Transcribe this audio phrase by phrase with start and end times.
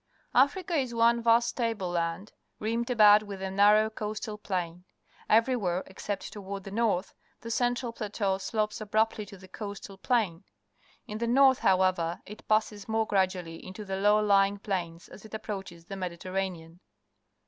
[0.49, 4.83] —Africa is one vast table land, rimmed about wath a narrow coastal plain.
[5.29, 10.43] E^'erywhere, except toward the north, the central plateau slopes abruptty to the coastal plain.
[11.05, 15.85] In the north, however, it passes more graduallj' into low hing plains as it approaches
[15.85, 16.79] the ^Mediterranean.